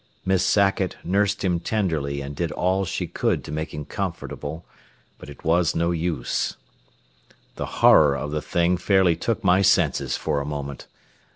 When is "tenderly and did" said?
1.59-2.51